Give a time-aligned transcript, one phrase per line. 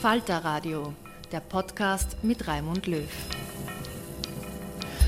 [0.00, 0.94] Falter Radio,
[1.32, 3.10] der Podcast mit Raimund Löw.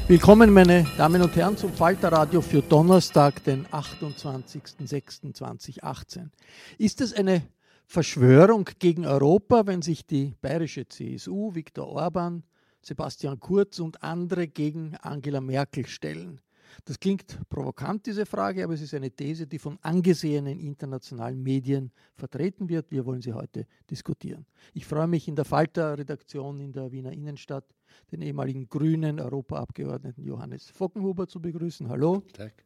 [0.09, 6.31] Willkommen, meine Damen und Herren, zum Falter Radio für Donnerstag, den 28.06.2018.
[6.79, 7.43] Ist es eine
[7.87, 12.43] Verschwörung gegen Europa, wenn sich die bayerische CSU, Viktor Orban,
[12.83, 16.41] Sebastian Kurz und andere gegen Angela Merkel stellen?
[16.85, 21.91] Das klingt provokant, diese Frage, aber es ist eine These, die von angesehenen internationalen Medien
[22.15, 22.91] vertreten wird.
[22.91, 24.47] Wir wollen sie heute diskutieren.
[24.75, 27.65] Ich freue mich in der Falter-Redaktion in der Wiener Innenstadt
[28.13, 31.89] den ehemaligen grünen Europaabgeordneten Johannes Fockenhuber zu begrüßen.
[31.89, 32.23] Hallo.
[32.33, 32.65] Tag.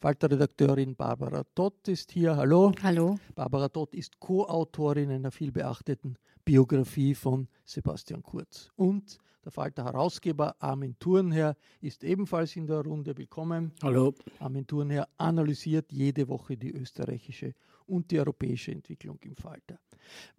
[0.00, 2.34] Falter-Redakteurin Barbara Tott ist hier.
[2.34, 2.72] Hallo.
[2.82, 3.18] Hallo.
[3.34, 8.70] Barbara Tott ist Co-Autorin einer vielbeachteten Biografie von Sebastian Kurz.
[8.76, 13.72] Und der Falter Herausgeber Armin Thurnherr ist ebenfalls in der Runde willkommen.
[13.82, 14.14] Hallo.
[14.38, 17.54] Armin Thurnherr analysiert jede Woche die österreichische
[17.86, 19.78] und die europäische Entwicklung im Falter.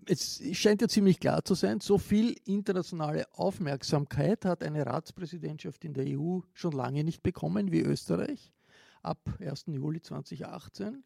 [0.06, 5.94] Es scheint ja ziemlich klar zu sein, so viel internationale Aufmerksamkeit hat eine Ratspräsidentschaft in
[5.94, 8.52] der EU schon lange nicht bekommen wie Österreich
[9.04, 9.66] ab 1.
[9.68, 11.04] Juli 2018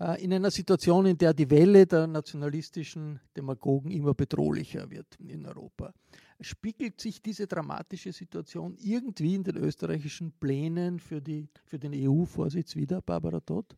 [0.00, 5.46] äh, in einer Situation, in der die Welle der nationalistischen Demagogen immer bedrohlicher wird in
[5.46, 5.92] Europa.
[6.40, 12.76] Spiegelt sich diese dramatische Situation irgendwie in den österreichischen Plänen für, die, für den EU-Vorsitz
[12.76, 13.76] wieder, Barbara Todt?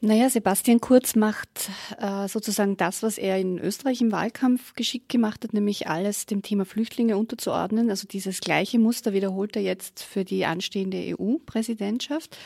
[0.00, 5.42] Naja, Sebastian Kurz macht äh, sozusagen das, was er in Österreich im Wahlkampf geschickt gemacht
[5.42, 7.90] hat, nämlich alles dem Thema Flüchtlinge unterzuordnen.
[7.90, 12.36] Also dieses gleiche Muster wiederholt er jetzt für die anstehende EU-Präsidentschaft.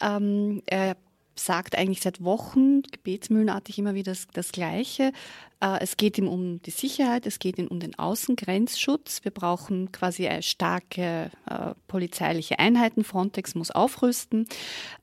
[0.00, 0.96] Ähm, er
[1.34, 5.12] sagt eigentlich seit Wochen gebetsmühlenartig immer wieder das, das Gleiche.
[5.60, 9.24] Äh, es geht ihm um die Sicherheit, es geht ihm um den Außengrenzschutz.
[9.24, 13.04] Wir brauchen quasi starke äh, polizeiliche Einheiten.
[13.04, 14.46] Frontex muss aufrüsten.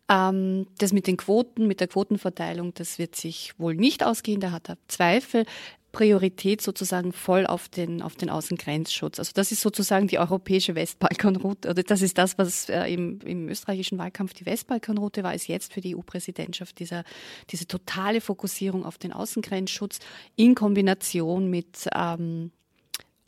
[0.10, 4.40] Ähm, das mit den Quoten, mit der Quotenverteilung, das wird sich wohl nicht ausgehen.
[4.40, 5.46] Da hat er Zweifel.
[5.92, 9.20] Priorität sozusagen voll auf den, auf den Außengrenzschutz.
[9.20, 13.50] Also das ist sozusagen die europäische Westbalkanroute, oder das ist das, was äh, im, im
[13.50, 17.04] österreichischen Wahlkampf die Westbalkanroute war, ist jetzt für die EU-Präsidentschaft dieser,
[17.50, 20.00] diese totale Fokussierung auf den Außengrenzschutz
[20.36, 22.52] in Kombination mit ähm,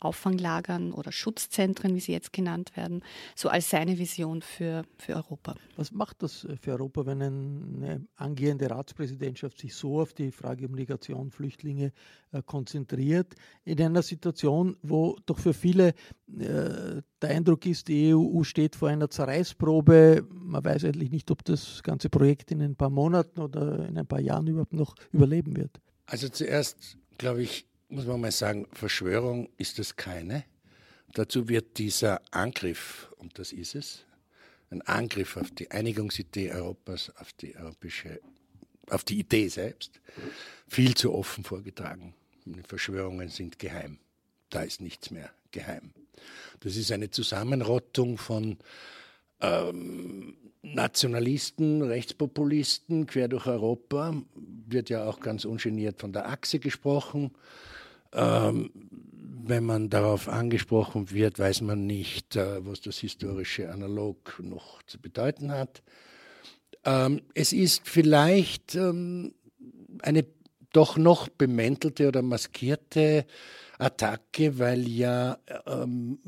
[0.04, 3.02] Auffanglagern oder Schutzzentren, wie sie jetzt genannt werden,
[3.34, 5.54] so als seine Vision für, für Europa.
[5.76, 11.30] Was macht das für Europa, wenn eine angehende Ratspräsidentschaft sich so auf die Frage Migration,
[11.30, 11.92] Flüchtlinge
[12.32, 13.34] äh, konzentriert,
[13.64, 18.88] in einer Situation, wo doch für viele äh, der Eindruck ist, die EU steht vor
[18.88, 20.26] einer Zerreißprobe.
[20.30, 24.06] Man weiß eigentlich nicht, ob das ganze Projekt in ein paar Monaten oder in ein
[24.06, 25.80] paar Jahren überhaupt noch überleben wird.
[26.06, 30.44] Also zuerst, glaube ich, muss man mal sagen, Verschwörung ist es keine.
[31.12, 34.04] Dazu wird dieser Angriff, und das ist es,
[34.70, 38.20] ein Angriff auf die Einigungsidee Europas, auf die europäische,
[38.90, 40.00] auf die Idee selbst,
[40.66, 42.14] viel zu offen vorgetragen.
[42.66, 43.98] Verschwörungen sind geheim.
[44.50, 45.92] Da ist nichts mehr geheim.
[46.60, 48.58] Das ist eine Zusammenrottung von
[49.40, 54.14] ähm, Nationalisten, Rechtspopulisten quer durch Europa.
[54.34, 57.30] Wird ja auch ganz ungeniert von der Achse gesprochen.
[58.14, 58.70] Ähm,
[59.46, 64.98] wenn man darauf angesprochen wird, weiß man nicht, äh, was das historische Analog noch zu
[64.98, 65.82] bedeuten hat.
[66.84, 69.34] Ähm, es ist vielleicht ähm,
[70.02, 70.24] eine
[70.72, 73.26] doch noch bemäntelte oder maskierte
[73.78, 76.18] Attacke, weil ja ähm,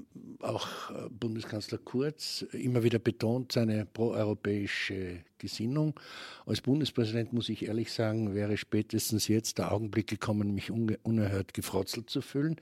[0.41, 5.99] auch äh, Bundeskanzler Kurz immer wieder betont seine proeuropäische Gesinnung.
[6.45, 12.11] Als Bundespräsident muss ich ehrlich sagen, wäre spätestens jetzt der Augenblick gekommen, mich unerhört gefrotzelt
[12.11, 12.57] zu fühlen.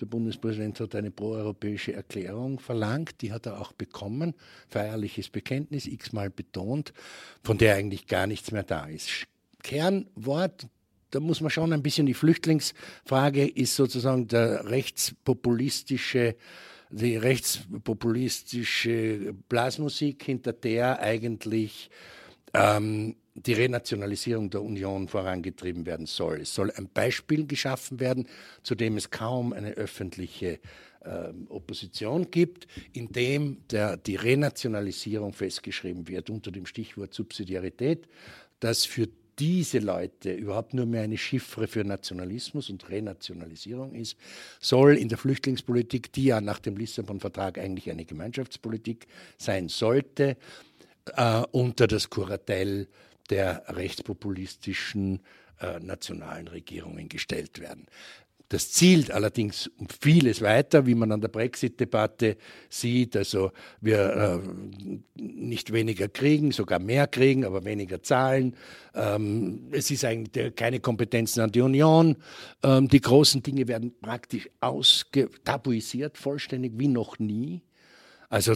[0.00, 4.34] Der Bundespräsident hat eine proeuropäische Erklärung verlangt, die hat er auch bekommen.
[4.68, 6.92] Feierliches Bekenntnis, x-mal betont,
[7.42, 9.26] von der eigentlich gar nichts mehr da ist.
[9.62, 10.68] Kernwort,
[11.16, 16.36] da muss man schauen, ein bisschen die Flüchtlingsfrage ist sozusagen der rechtspopulistische
[16.90, 21.90] die rechtspopulistische Blasmusik, hinter der eigentlich
[22.54, 26.42] ähm, die Renationalisierung der Union vorangetrieben werden soll.
[26.42, 28.28] Es soll ein Beispiel geschaffen werden,
[28.62, 30.60] zu dem es kaum eine öffentliche
[31.00, 38.06] äh, Opposition gibt, in dem der, die Renationalisierung festgeschrieben wird unter dem Stichwort Subsidiarität,
[38.60, 44.16] das für diese Leute überhaupt nur mehr eine Chiffre für Nationalismus und Renationalisierung ist,
[44.60, 49.06] soll in der Flüchtlingspolitik, die ja nach dem Lissabon-Vertrag eigentlich eine Gemeinschaftspolitik
[49.36, 50.36] sein sollte,
[51.14, 52.88] äh, unter das Kuratell
[53.30, 55.20] der rechtspopulistischen
[55.60, 57.86] äh, nationalen Regierungen gestellt werden.
[58.48, 62.36] Das zielt allerdings um vieles weiter, wie man an der Brexit-Debatte
[62.68, 63.16] sieht.
[63.16, 63.50] Also
[63.80, 68.54] wir äh, nicht weniger kriegen, sogar mehr kriegen, aber weniger zahlen.
[68.94, 72.16] Ähm, es ist eigentlich keine Kompetenzen an die Union.
[72.62, 74.48] Ähm, die großen Dinge werden praktisch
[75.44, 77.62] tabuisiert, vollständig wie noch nie.
[78.28, 78.54] Also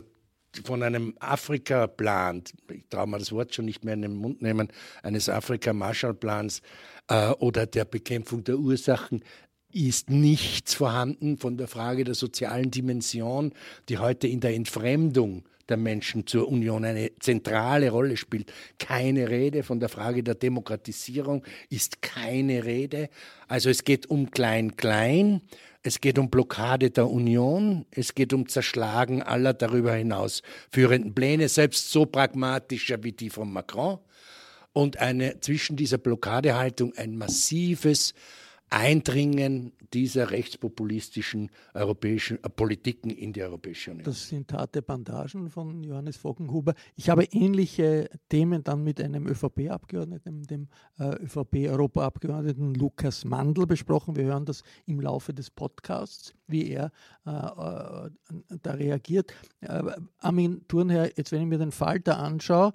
[0.64, 2.42] von einem Afrika-Plan,
[2.72, 4.68] ich traue mir das Wort schon nicht mehr in den Mund nehmen,
[5.02, 6.62] eines Afrika-Marshall-Plans
[7.08, 9.22] äh, oder der Bekämpfung der Ursachen
[9.72, 13.52] ist nichts vorhanden von der Frage der sozialen Dimension,
[13.88, 18.52] die heute in der Entfremdung der Menschen zur Union eine zentrale Rolle spielt.
[18.78, 23.08] Keine Rede von der Frage der Demokratisierung ist keine Rede.
[23.48, 25.40] Also es geht um Klein-Klein,
[25.82, 31.48] es geht um Blockade der Union, es geht um Zerschlagen aller darüber hinaus führenden Pläne,
[31.48, 33.98] selbst so pragmatischer wie die von Macron.
[34.72, 38.14] Und eine zwischen dieser Blockadehaltung ein massives
[38.70, 44.04] Eindringen dieser rechtspopulistischen europäischen äh, Politiken in die Europäische Union.
[44.04, 46.74] Das sind harte Bandagen von Johannes Vockenhuber.
[46.94, 50.68] Ich habe ähnliche Themen dann mit einem ÖVP-Abgeordneten, dem
[50.98, 54.14] äh, ÖVP-Europaabgeordneten Lukas Mandl besprochen.
[54.14, 56.92] Wir hören das im Laufe des Podcasts, wie er
[57.26, 58.10] äh, äh
[58.62, 59.34] da reagiert.
[59.60, 59.82] Äh,
[60.18, 62.72] Armin Thurnherr, jetzt wenn ich mir den Falter anschaue,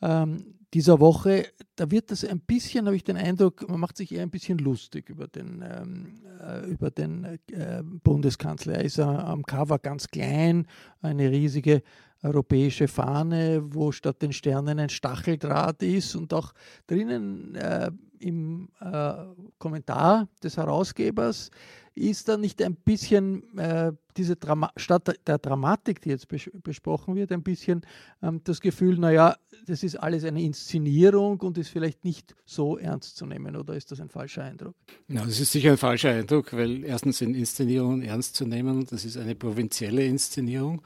[0.00, 4.12] ähm, dieser Woche, da wird das ein bisschen, habe ich den Eindruck, man macht sich
[4.12, 8.74] eher ein bisschen lustig über den, ähm, äh, über den äh, Bundeskanzler.
[8.74, 10.66] Er ist am Cover ganz klein,
[11.00, 11.82] eine riesige
[12.24, 16.52] europäische Fahne, wo statt den Sternen ein Stacheldraht ist und auch
[16.88, 19.12] drinnen äh, im äh,
[19.58, 21.50] Kommentar des Herausgebers
[21.94, 27.14] ist da nicht ein bisschen äh, diese Drama statt der Dramatik, die jetzt bes besprochen
[27.14, 27.82] wird, ein bisschen
[28.22, 29.36] ähm, das Gefühl, naja,
[29.66, 33.92] das ist alles eine Inszenierung und ist vielleicht nicht so ernst zu nehmen oder ist
[33.92, 34.74] das ein falscher Eindruck?
[35.08, 39.04] Ja, das ist sicher ein falscher Eindruck, weil erstens sind Inszenierungen ernst zu nehmen, das
[39.04, 40.82] ist eine provinzielle Inszenierung,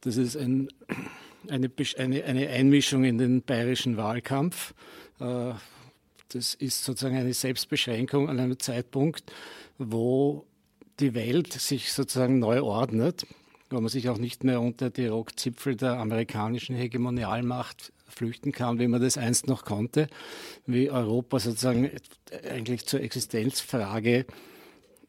[0.00, 0.68] das ist ein,
[1.48, 4.74] eine, eine, eine Einmischung in den bayerischen Wahlkampf.
[5.20, 5.52] Äh,
[6.32, 9.32] das ist sozusagen eine Selbstbeschränkung an einem Zeitpunkt,
[9.80, 10.46] wo
[11.00, 13.26] die Welt sich sozusagen neu ordnet,
[13.70, 18.88] wo man sich auch nicht mehr unter die Rockzipfel der amerikanischen Hegemonialmacht flüchten kann, wie
[18.88, 20.08] man das einst noch konnte,
[20.66, 21.90] wie Europa sozusagen
[22.48, 24.26] eigentlich zur Existenzfrage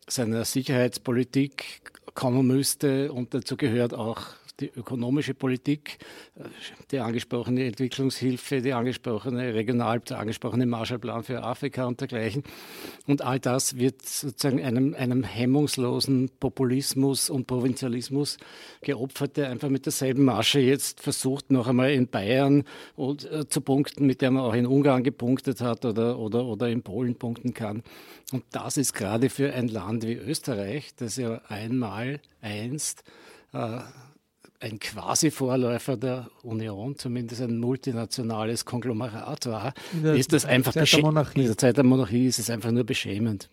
[0.08, 3.12] seiner Sicherheitspolitik kommen müsste.
[3.12, 4.28] Und dazu gehört auch
[4.60, 5.98] die ökonomische Politik,
[6.92, 12.44] die angesprochene Entwicklungshilfe, die angesprochene Regional, der angesprochene Marshallplan für Afrika und dergleichen.
[13.08, 18.38] Und all das wird sozusagen einem, einem hemmungslosen Populismus und Provinzialismus
[18.82, 22.64] geopfert, der einfach mit derselben Masche jetzt versucht, noch einmal in Bayern
[22.96, 26.70] und, äh, zu punkten, mit der man auch in Ungarn gepunktet hat oder, oder, oder
[26.70, 27.84] in Polen punkten kann.
[28.32, 33.04] Und das ist gerade für ein Land wie Österreich, das ja einmal einst
[33.54, 33.80] äh,
[34.62, 41.36] ein Quasi-Vorläufer der Union, zumindest ein multinationales Konglomerat war, ist das einfach beschämend.
[41.36, 43.50] In der Zeit der Monarchie ist es einfach nur beschämend.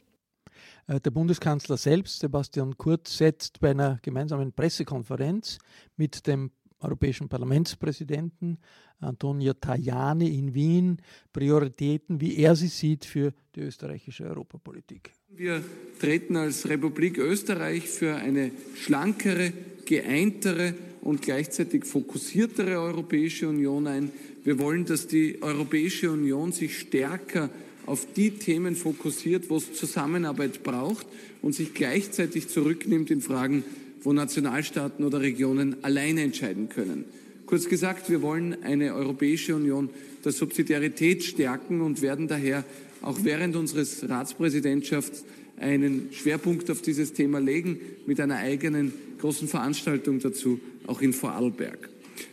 [0.86, 5.58] Äh, der Bundeskanzler selbst, Sebastian Kurz, setzt bei einer gemeinsamen Pressekonferenz
[5.96, 6.50] mit dem
[6.80, 8.58] Europäischen Parlamentspräsidenten
[9.00, 15.12] Antonio Tajani in Wien Prioritäten, wie er sie sieht, für die österreichische Europapolitik.
[15.36, 15.62] Wir
[16.00, 19.52] treten als Republik Österreich für eine schlankere,
[19.84, 24.10] geeintere und gleichzeitig fokussiertere Europäische Union ein.
[24.42, 27.50] Wir wollen, dass die Europäische Union sich stärker
[27.86, 31.06] auf die Themen fokussiert, wo es Zusammenarbeit braucht
[31.42, 33.64] und sich gleichzeitig zurücknimmt in Fragen,
[34.02, 37.04] wo Nationalstaaten oder Regionen alleine entscheiden können.
[37.46, 39.90] Kurz gesagt, wir wollen eine Europäische Union
[40.24, 42.64] der Subsidiarität stärken und werden daher
[43.02, 45.24] auch während unseres Ratspräsidentschafts
[45.58, 51.88] einen Schwerpunkt auf dieses Thema legen mit einer eigenen großen Veranstaltung dazu, auch in Vorarlberg.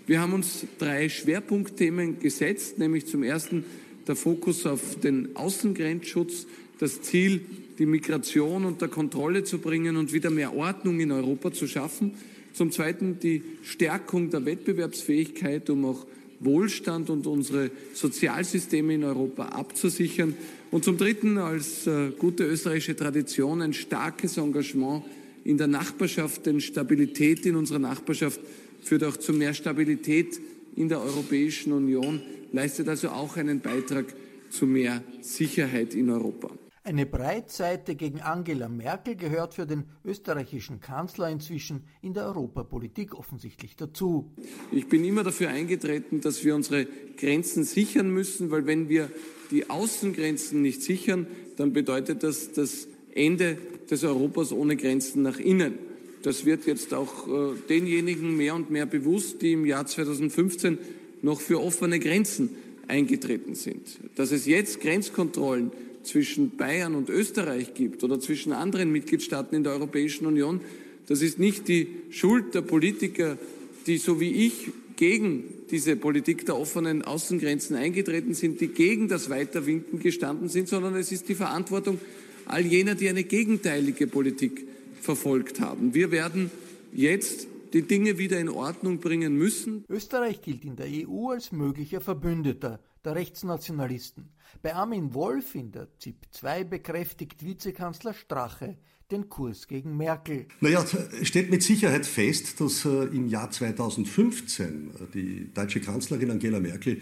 [0.08, 3.66] Wir haben uns drei Schwerpunktthemen gesetzt, nämlich zum ersten
[4.08, 6.46] der Fokus auf den Außengrenzschutz,
[6.80, 7.42] das Ziel,
[7.80, 12.14] die Migration unter Kontrolle zu bringen und wieder mehr Ordnung in Europa zu schaffen.
[12.54, 16.06] Zum Zweiten die Stärkung der Wettbewerbsfähigkeit, um auch
[16.40, 20.36] Wohlstand und unsere Sozialsysteme in Europa abzusichern.
[20.72, 25.04] Und zum Dritten als äh, gute österreichische Tradition ein starkes Engagement
[25.44, 28.42] in der Nachbarschaft, denn Stabilität in unserer Nachbarschaft
[28.82, 30.40] führt auch zu mehr Stabilität
[30.76, 34.06] in der Europäischen Union, leistet also auch einen Beitrag
[34.50, 36.52] zu mehr Sicherheit in Europa.
[36.88, 43.76] Eine Breitseite gegen Angela Merkel gehört für den österreichischen Kanzler inzwischen in der Europapolitik offensichtlich
[43.76, 44.32] dazu.
[44.72, 46.86] Ich bin immer dafür eingetreten, dass wir unsere
[47.18, 49.10] Grenzen sichern müssen, weil wenn wir
[49.50, 51.26] die Außengrenzen nicht sichern,
[51.58, 53.58] dann bedeutet das das Ende
[53.90, 55.80] des Europas ohne Grenzen nach innen.
[56.22, 60.78] Das wird jetzt auch äh, denjenigen mehr und mehr bewusst, die im Jahr 2015
[61.24, 62.52] noch für offene Grenzen
[62.88, 63.98] eingetreten sind.
[64.14, 65.72] Dass es jetzt Grenzkontrollen
[66.06, 70.62] zwischen Bayern und Österreich gibt oder zwischen anderen Mitgliedstaaten in der Europäischen Union,
[71.08, 73.38] das ist nicht die Schuld der Politiker,
[73.86, 79.30] die so wie ich gegen diese Politik der offenen Außengrenzen eingetreten sind, die gegen das
[79.30, 82.00] Weiterwinken gestanden sind, sondern es ist die Verantwortung
[82.46, 84.66] all jener, die eine gegenteilige Politik
[85.02, 85.94] verfolgt haben.
[85.94, 86.52] Wir werden
[86.94, 89.84] jetzt die Dinge wieder in Ordnung bringen müssen.
[89.90, 94.30] Österreich gilt in der EU als möglicher Verbündeter der Rechtsnationalisten.
[94.62, 98.78] Bei Armin Wolf in der ZIP 2 bekräftigt Vizekanzler Strache
[99.12, 100.48] den Kurs gegen Merkel.
[100.62, 100.84] Naja,
[101.22, 106.60] es steht mit Sicherheit fest, dass äh, im Jahr 2015 äh, die deutsche Kanzlerin Angela
[106.60, 107.02] Merkel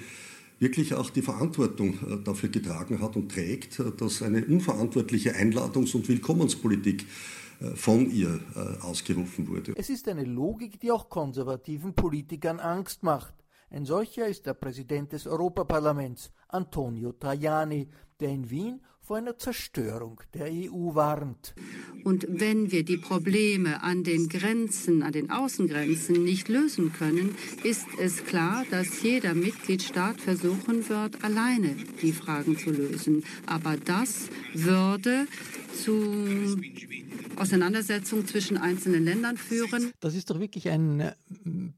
[0.59, 6.07] wirklich auch die Verantwortung äh, dafür getragen hat und trägt, dass eine unverantwortliche Einladungs- und
[6.09, 7.05] Willkommenspolitik
[7.75, 8.41] von ihr
[8.81, 9.73] ausgerufen wurde.
[9.77, 13.42] Es ist eine Logik, die auch konservativen Politikern Angst macht.
[13.73, 17.89] Ein solcher ist der Präsident des Europaparlaments, Antonio Tajani,
[18.19, 21.53] der in Wien vor einer Zerstörung der EU warnt.
[22.05, 27.85] Und wenn wir die Probleme an den Grenzen, an den Außengrenzen nicht lösen können, ist
[27.99, 33.25] es klar, dass jeder Mitgliedstaat versuchen wird, alleine die Fragen zu lösen.
[33.45, 35.27] Aber das würde
[35.83, 36.61] zu
[37.35, 39.91] Auseinandersetzungen zwischen einzelnen Ländern führen.
[39.99, 41.13] Das ist doch wirklich ein äh,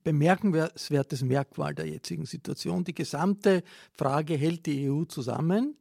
[0.03, 2.83] bemerkenswertes Merkmal der jetzigen Situation.
[2.83, 3.63] Die gesamte
[3.93, 5.75] Frage hält die EU zusammen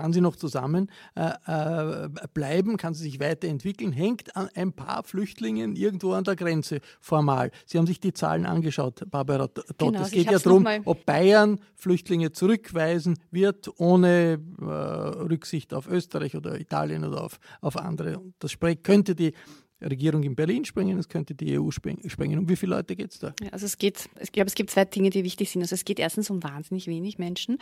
[0.00, 5.04] kann sie noch zusammen äh, äh, bleiben, kann sie sich weiterentwickeln, hängt an ein paar
[5.04, 7.50] Flüchtlingen irgendwo an der Grenze formal.
[7.66, 9.66] Sie haben sich die Zahlen angeschaut, Barbara Dott.
[9.76, 16.34] Genau, es geht ja darum, ob Bayern Flüchtlinge zurückweisen wird, ohne äh, Rücksicht auf Österreich
[16.34, 18.22] oder Italien oder auf, auf andere.
[18.38, 19.34] Das könnte die
[19.82, 22.38] Regierung in Berlin sprengen, es könnte die EU sprengen.
[22.38, 23.34] Um wie viele Leute geht es da?
[23.42, 25.62] Ja, also es geht, ich glaube, es gibt zwei Dinge, die wichtig sind.
[25.62, 27.58] Also es geht erstens um wahnsinnig wenig Menschen.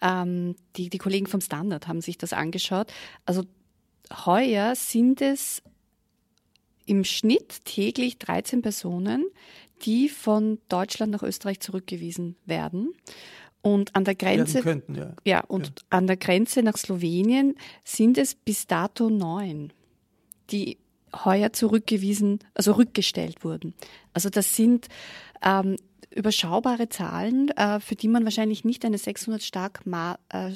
[0.00, 2.92] Ähm, die, die Kollegen vom Standard haben sich das angeschaut.
[3.24, 3.42] Also
[4.26, 5.62] heuer sind es
[6.86, 9.24] im Schnitt täglich 13 Personen,
[9.82, 12.94] die von Deutschland nach Österreich zurückgewiesen werden.
[13.60, 15.12] Und an der Grenze, könnten, ja.
[15.24, 15.72] ja, und ja.
[15.90, 19.72] an der Grenze nach Slowenien sind es bis dato neun,
[20.50, 20.78] die
[21.24, 23.74] heuer zurückgewiesen, also rückgestellt wurden.
[24.12, 24.88] Also das sind
[25.42, 25.76] ähm,
[26.16, 30.50] überschaubare Zahlen, äh, für die man wahrscheinlich nicht eine 600 stark äh,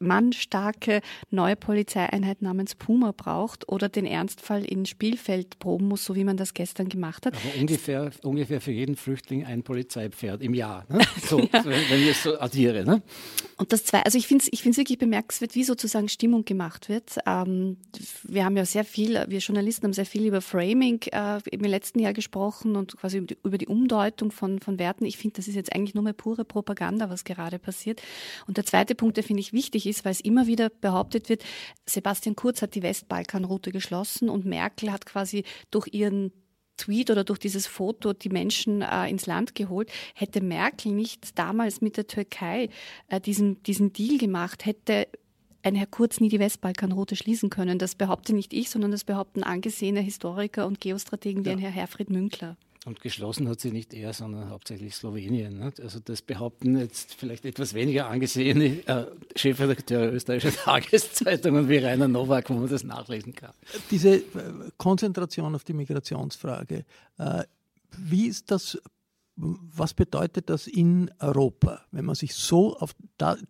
[0.00, 6.14] Mann starke neue Polizeieinheit namens Puma braucht oder den Ernstfall in Spielfeld proben muss, so
[6.14, 7.34] wie man das gestern gemacht hat.
[7.34, 11.00] Aber ungefähr, ungefähr für jeden Flüchtling ein Polizeipferd im Jahr, ne?
[11.26, 11.64] so, ja.
[11.64, 12.84] wenn ich es so addiere.
[12.84, 13.02] Ne?
[13.56, 16.88] Und das zwei, also ich finde es ich find's wirklich bemerkenswert, wie sozusagen Stimmung gemacht
[16.88, 17.18] wird.
[17.26, 17.76] Ähm,
[18.22, 21.98] wir haben ja sehr viel, wir Journalisten haben sehr viel über Framing äh, im letzten
[21.98, 25.04] Jahr gesprochen und quasi über die, über die Umdeutung von, von Werten Werten.
[25.04, 28.02] Ich finde, das ist jetzt eigentlich nur mehr pure Propaganda, was gerade passiert.
[28.46, 31.44] Und der zweite Punkt, der finde ich wichtig ist, weil es immer wieder behauptet wird,
[31.86, 36.32] Sebastian Kurz hat die Westbalkanroute geschlossen und Merkel hat quasi durch ihren
[36.76, 39.90] Tweet oder durch dieses Foto die Menschen äh, ins Land geholt.
[40.14, 42.68] Hätte Merkel nicht damals mit der Türkei
[43.08, 45.06] äh, diesen, diesen Deal gemacht, hätte
[45.62, 47.78] ein Herr Kurz nie die Westbalkanroute schließen können.
[47.78, 51.54] Das behaupte nicht ich, sondern das behaupten angesehene Historiker und Geostrategen wie ja.
[51.54, 52.56] ein Herr Herfried Münkler.
[52.84, 55.58] Und geschlossen hat sie nicht er, sondern hauptsächlich Slowenien.
[55.58, 55.80] Nicht?
[55.80, 62.50] Also das behaupten jetzt vielleicht etwas weniger angesehene äh, Chefredakteure österreichischer Tageszeitungen wie Rainer Nowak,
[62.50, 63.52] wo man das nachlesen kann.
[63.90, 64.22] Diese äh,
[64.76, 66.84] Konzentration auf die Migrationsfrage,
[67.18, 67.44] äh,
[67.96, 68.78] wie ist das
[69.36, 72.94] was bedeutet das in Europa, wenn man sich so auf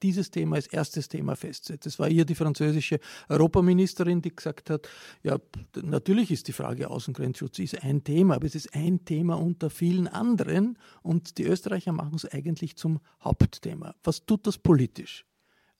[0.02, 1.86] dieses Thema als erstes Thema festsetzt?
[1.86, 4.88] Es war hier die französische Europaministerin, die gesagt hat,
[5.22, 5.38] ja,
[5.82, 10.08] natürlich ist die Frage Außengrenzschutz ist ein Thema, aber es ist ein Thema unter vielen
[10.08, 13.94] anderen und die Österreicher machen es eigentlich zum Hauptthema.
[14.04, 15.26] Was tut das politisch,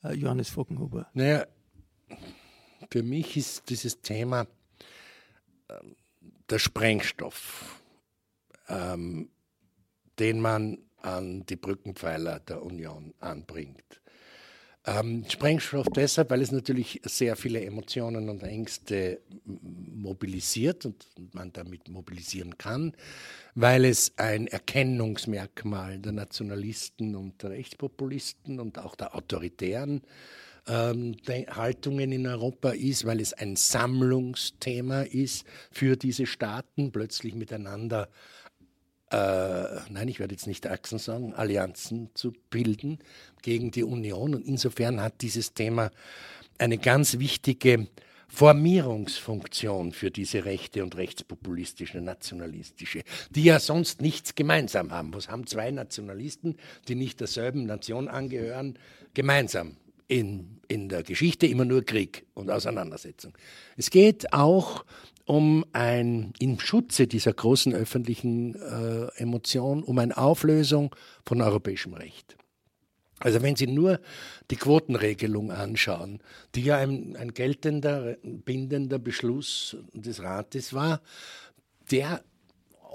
[0.02, 1.08] äh, Johannes Fockenhuber?
[1.14, 1.46] Naja,
[2.90, 4.46] für mich ist dieses Thema
[5.68, 5.75] äh,
[6.50, 7.80] der Sprengstoff.
[8.68, 9.30] Ähm,
[10.18, 14.00] den man an die Brückenpfeiler der Union anbringt.
[14.87, 21.88] Ähm, Sprengstoff deshalb, weil es natürlich sehr viele Emotionen und Ängste mobilisiert und man damit
[21.88, 22.92] mobilisieren kann,
[23.54, 30.02] weil es ein Erkennungsmerkmal der Nationalisten und der Rechtspopulisten und auch der autoritären
[30.66, 31.16] ähm,
[31.49, 38.11] Haltungen in Europa ist, weil es ein Sammlungsthema ist für diese Staaten, plötzlich miteinander
[39.14, 42.99] äh, nein, ich werde jetzt nicht Achsen sagen, Allianzen zu bilden
[43.42, 44.35] gegen die Union.
[44.35, 45.90] Und insofern hat dieses Thema
[46.59, 47.87] eine ganz wichtige
[48.28, 55.14] Formierungsfunktion für diese rechte und rechtspopulistische, nationalistische, die ja sonst nichts gemeinsam haben.
[55.14, 56.56] Was haben zwei Nationalisten,
[56.88, 58.76] die nicht derselben Nation angehören,
[59.14, 59.76] gemeinsam?
[60.06, 63.32] In, in der Geschichte immer nur Krieg und Auseinandersetzung.
[63.76, 64.84] Es geht auch
[65.25, 70.94] um ein, im Schutze dieser großen öffentlichen äh, Emotion, um eine Auflösung
[71.25, 72.37] von europäischem Recht.
[73.20, 74.00] Also wenn Sie nur
[74.50, 76.20] die Quotenregelung anschauen,
[76.54, 81.00] die ja ein, ein geltender, bindender Beschluss des Rates war,
[81.90, 82.23] der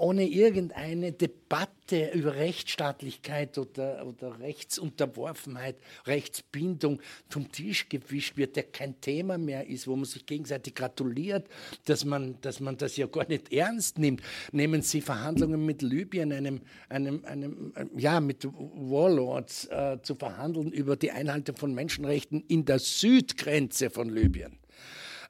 [0.00, 8.98] ohne irgendeine Debatte über Rechtsstaatlichkeit oder, oder Rechtsunterworfenheit, Rechtsbindung vom Tisch gewischt wird, der kein
[9.00, 11.48] Thema mehr ist, wo man sich gegenseitig gratuliert,
[11.84, 14.22] dass man, dass man das ja gar nicht ernst nimmt.
[14.52, 20.96] Nehmen Sie Verhandlungen mit Libyen, einem, einem, einem ja, mit Warlords äh, zu verhandeln über
[20.96, 24.59] die Einhaltung von Menschenrechten in der Südgrenze von Libyen.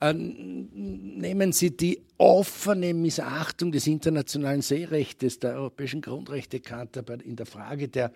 [0.02, 7.88] Äh, nehmen Sie die offene Missachtung des internationalen Seerechts, der Europäischen Grundrechtecharta in der Frage
[7.88, 8.12] der,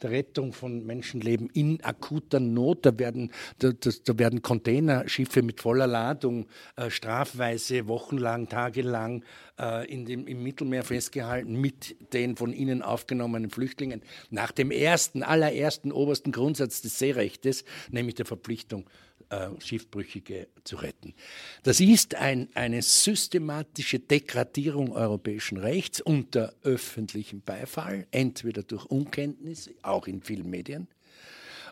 [0.00, 2.86] der Rettung von Menschenleben in akuter Not.
[2.86, 9.24] Da werden, da, da werden Containerschiffe mit voller Ladung äh, strafweise wochenlang, tagelang
[9.58, 15.24] äh, in dem, im Mittelmeer festgehalten mit den von ihnen aufgenommenen Flüchtlingen nach dem ersten,
[15.24, 18.86] allerersten obersten Grundsatz des Seerechtes, nämlich der Verpflichtung
[19.34, 21.14] äh, Schiffbrüchige zu retten.
[21.62, 30.06] Das ist ein, eine systematische Degradierung europäischen Rechts unter öffentlichem Beifall, entweder durch Unkenntnis, auch
[30.06, 30.88] in vielen Medien,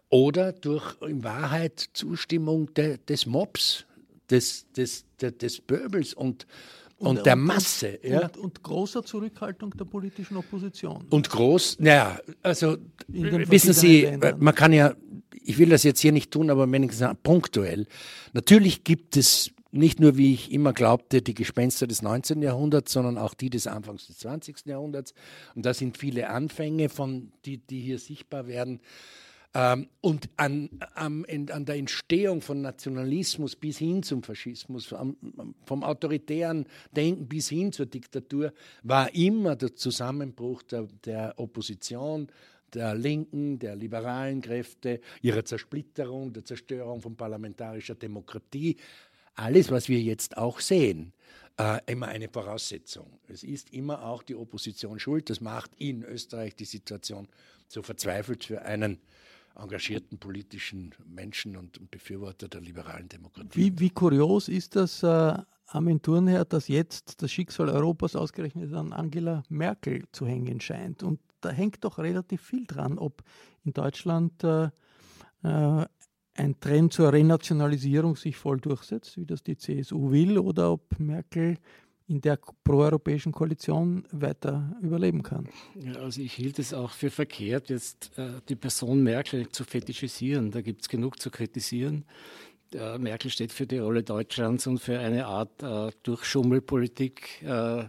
[0.09, 3.87] oder durch in Wahrheit Zustimmung de, des Mobs,
[4.29, 6.47] des, des, des, des Pöbels und,
[6.99, 7.99] und, und der Masse.
[8.03, 8.27] Und, ja.
[8.27, 11.07] und, und, großer Zurückhaltung der politischen Opposition.
[11.11, 12.77] Und groß, naja, also
[13.09, 14.37] wissen Sie, Ländern.
[14.39, 14.95] man kann ja
[15.45, 17.87] ich will das jetzt hier nicht tun, aber wenigstens punktuell.
[18.33, 22.43] Natürlich gibt es nicht nur, wie ich immer glaubte, die Gespenster des 19.
[22.43, 24.67] Jahrhunderts, sondern auch die des Anfangs des 20.
[24.67, 25.15] Jahrhunderts.
[25.55, 28.81] Und da sind viele Anfänge, von, die, die hier sichtbar werden.
[29.55, 35.17] Ähm, und an, an, an, der Entstehung von Nationalismus bis hin zum Faschismus, vom,
[35.65, 38.53] vom autoritären Denken bis hin zur Diktatur,
[38.83, 42.29] war immer der Zusammenbruch der, der Opposition
[42.75, 48.77] der linken, der liberalen Kräfte, ihrer Zersplitterung, der Zerstörung von parlamentarischer Demokratie.
[49.35, 51.13] Alles, was wir jetzt auch sehen,
[51.59, 53.19] äh, immer eine Voraussetzung.
[53.29, 55.31] Es ist immer auch die Opposition schuld.
[55.31, 57.29] Das macht in Österreich die Situation
[57.69, 58.99] so verzweifelt für einen
[59.55, 63.51] engagierten politischen Menschen und Befürworter der liberalen Demokratie.
[63.55, 65.35] Wie, wie kurios ist das, äh,
[65.75, 71.03] Armin Thurnherr, dass jetzt das Schicksal Europas ausgerechnet an Angela Merkel zu hängen scheint.
[71.03, 73.23] Und da hängt doch relativ viel dran, ob
[73.65, 74.71] in Deutschland äh,
[75.43, 75.87] äh,
[76.35, 81.59] ein Trend zur Renationalisierung sich voll durchsetzt, wie das die CSU will, oder ob Merkel
[82.09, 85.49] in der proeuropäischen Koalition weiter überleben kann.
[85.81, 90.51] Ja, also ich hielt es auch für verkehrt, jetzt äh, die Person Merkel zu fetischisieren.
[90.51, 92.05] Da gibt es genug zu kritisieren.
[92.73, 97.85] Der Merkel steht für die Rolle Deutschlands und für eine Art äh, Durchschummelpolitik äh,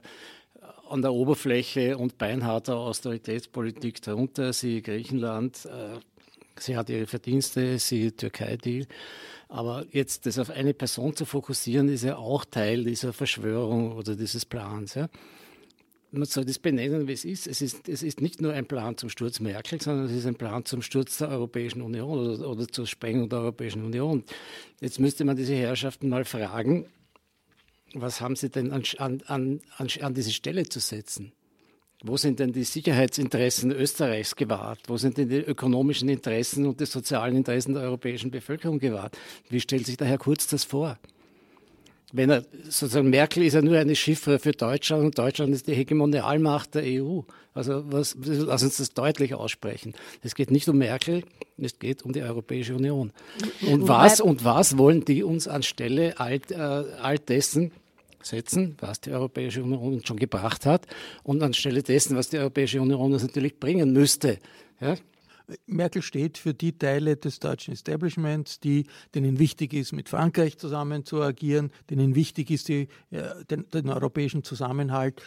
[0.94, 4.54] an der Oberfläche und beinharter Austeritätspolitik darunter.
[4.54, 6.00] Sie Griechenland, äh,
[6.60, 8.86] sie hat ihre Verdienste, sie Türkei-Deal.
[9.50, 14.16] Aber jetzt das auf eine Person zu fokussieren, ist ja auch Teil dieser Verschwörung oder
[14.16, 14.94] dieses Plans.
[14.94, 15.10] Ja?
[16.12, 17.48] Man soll das benennen, wie es ist.
[17.48, 17.90] Es, ist.
[17.90, 20.84] es ist nicht nur ein Plan zum Sturz Merkel, sondern es ist ein Plan zum
[20.84, 24.24] Sturz der Europäischen Union oder, oder zur Sprengung der Europäischen Union.
[24.80, 26.86] Jetzt müsste man diese Herrschaften mal fragen,
[27.94, 31.32] was haben sie denn an, an, an, an diese Stelle zu setzen?
[32.06, 34.80] Wo sind denn die Sicherheitsinteressen Österreichs gewahrt?
[34.88, 39.18] Wo sind denn die ökonomischen Interessen und die sozialen Interessen der europäischen Bevölkerung gewahrt?
[39.50, 41.00] Wie stellt sich der Herr Kurz das vor?
[42.12, 45.74] Wenn er sozusagen Merkel ist ja nur eine Chiffre für Deutschland und Deutschland ist die
[45.74, 47.22] Hegemonialmacht der EU.
[47.54, 49.94] Also was, lass uns das deutlich aussprechen.
[50.22, 51.24] Es geht nicht um Merkel,
[51.58, 53.14] es geht um die Europäische Union.
[53.66, 57.72] Und was und was wollen die uns anstelle all, äh, all dessen
[58.26, 60.88] setzen, was die Europäische Union schon gebracht hat,
[61.24, 64.40] und anstelle dessen, was die Europäische Union uns natürlich bringen müsste.
[64.80, 64.96] Ja?
[65.66, 71.06] Merkel steht für die Teile des deutschen Establishments, die, denen wichtig ist, mit Frankreich zusammen
[71.06, 75.22] zu agieren, denen wichtig ist, die, äh, den, den europäischen Zusammenhalt.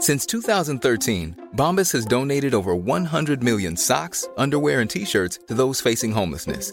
[0.00, 6.12] Since 2013, Bombas has donated over 100 million socks, underwear and T-Shirts to those facing
[6.12, 6.72] homelessness.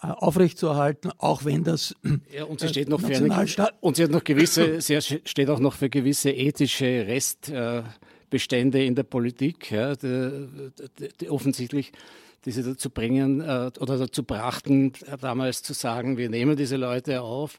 [0.00, 1.94] Aufrechtzuerhalten, auch wenn das
[2.34, 3.48] ja, und sie steht noch für eine,
[3.80, 9.04] und sie hat noch gewisse, sie steht auch noch für gewisse ethische Restbestände in der
[9.04, 10.48] Politik, ja, die,
[10.98, 11.92] die, die offensichtlich
[12.44, 17.58] diese dazu bringen äh, oder dazu brachten, damals zu sagen, wir nehmen diese Leute auf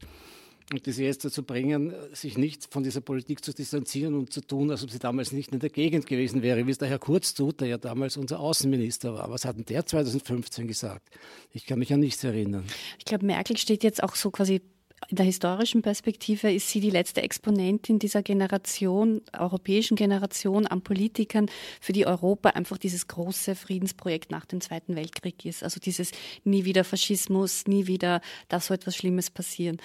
[0.71, 4.41] und die sie jetzt dazu bringen, sich nicht von dieser Politik zu distanzieren und zu
[4.41, 6.99] tun, als ob sie damals nicht in der Gegend gewesen wäre, wie es der Herr
[6.99, 9.29] Kurz tut, der ja damals unser Außenminister war.
[9.29, 11.09] Was hat denn der 2015 gesagt?
[11.51, 12.63] Ich kann mich an nichts erinnern.
[12.97, 14.61] Ich glaube, Merkel steht jetzt auch so quasi
[15.07, 21.49] in der historischen Perspektive ist sie die letzte Exponentin dieser Generation, europäischen Generation an Politikern,
[21.79, 25.63] für die Europa einfach dieses große Friedensprojekt nach dem Zweiten Weltkrieg ist.
[25.63, 26.11] Also dieses
[26.43, 29.77] nie wieder Faschismus, nie wieder darf so etwas Schlimmes passieren.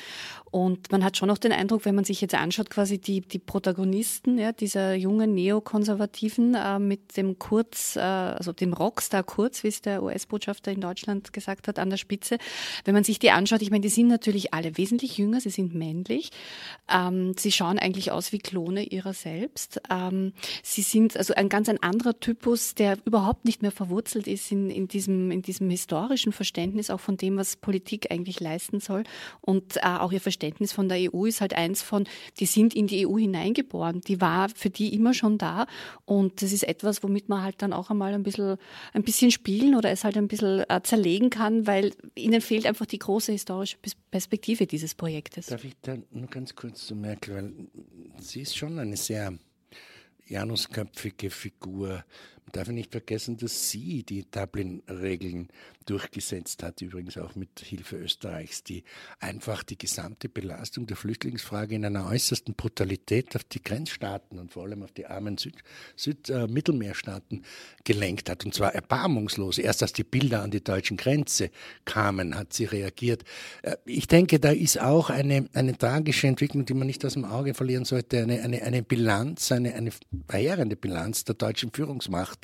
[0.51, 3.39] Und man hat schon noch den Eindruck, wenn man sich jetzt anschaut, quasi die, die
[3.39, 9.69] Protagonisten ja, dieser jungen Neokonservativen äh, mit dem Kurz, äh, also dem Rockstar Kurz, wie
[9.69, 12.39] es der US-Botschafter in Deutschland gesagt hat, an der Spitze.
[12.85, 15.51] Wenn man sich die anschaut, ich meine, die sind natürlich alle wesentlich wesentlich jünger, sie
[15.51, 16.31] sind männlich.
[16.89, 19.81] Ähm, sie schauen eigentlich aus wie Klone ihrer selbst.
[19.91, 24.53] Ähm, sie sind also ein ganz ein anderer Typus, der überhaupt nicht mehr verwurzelt ist
[24.53, 29.05] in, in, diesem, in diesem historischen Verständnis auch von dem, was Politik eigentlich leisten soll.
[29.41, 32.05] Und äh, auch ihr Verständnis von der EU ist halt eins von,
[32.39, 34.01] die sind in die EU hineingeboren.
[34.03, 35.67] Die war für die immer schon da.
[36.05, 38.57] Und das ist etwas, womit man halt dann auch einmal ein bisschen,
[38.93, 42.87] ein bisschen spielen oder es halt ein bisschen äh, zerlegen kann, weil ihnen fehlt einfach
[42.87, 43.77] die große historische
[44.17, 45.47] Perspektive dieses Projektes.
[45.47, 47.53] Darf ich da nur ganz kurz zu Merkel, weil
[48.21, 49.39] sie ist schon eine sehr
[50.27, 52.05] janusköpfige Figur.
[52.53, 55.49] Darf nicht vergessen, dass sie die Dublin-Regeln
[55.85, 58.85] durchgesetzt hat, übrigens auch mit Hilfe Österreichs, die
[59.19, 64.65] einfach die gesamte Belastung der Flüchtlingsfrage in einer äußersten Brutalität auf die Grenzstaaten und vor
[64.65, 65.57] allem auf die armen Süd,
[65.97, 67.45] Süd äh, Mittelmeerstaaten
[67.85, 68.45] gelenkt hat.
[68.45, 69.59] Und zwar erbarmungslos.
[69.59, 71.51] Erst als die Bilder an die deutschen Grenze
[71.85, 73.25] kamen, hat sie reagiert.
[73.63, 77.25] Äh, ich denke, da ist auch eine, eine tragische Entwicklung, die man nicht aus dem
[77.25, 79.91] Auge verlieren sollte, eine, eine, eine Bilanz, eine, eine
[80.29, 82.36] verheerende Bilanz der deutschen Führungsmacht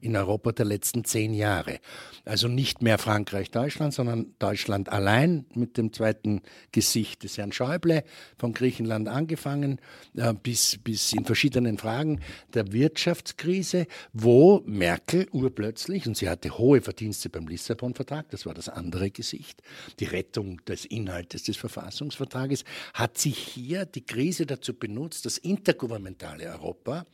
[0.00, 1.80] in Europa der letzten zehn Jahre.
[2.24, 7.52] Also nicht mehr mehr Frankreich, Deutschland, sondern Deutschland allein mit dem zweiten Gesicht des Herrn
[7.52, 8.02] Schäuble,
[8.36, 9.80] von Griechenland angefangen
[10.16, 12.18] äh, bis, bis in verschiedenen Fragen
[12.52, 18.68] der Wirtschaftskrise, wo Merkel urplötzlich, und sie hatte hohe Verdienste beim Lissabon-Vertrag, das war das
[18.68, 19.62] andere Gesicht,
[20.00, 26.46] die Rettung des Inhaltes des Verfassungsvertrages, hat sich hier die Krise dazu benutzt, das intergouvernementale
[26.46, 27.06] Europa